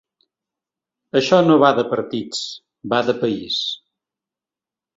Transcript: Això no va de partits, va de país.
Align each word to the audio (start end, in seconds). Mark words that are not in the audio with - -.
Això 1.19 1.41
no 1.49 1.59
va 1.65 1.69
de 1.81 1.85
partits, 1.93 2.41
va 2.95 3.03
de 3.13 3.17
país. 3.21 3.61